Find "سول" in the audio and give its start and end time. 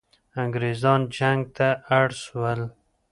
2.23-2.59